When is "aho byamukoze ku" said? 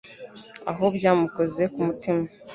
0.69-1.79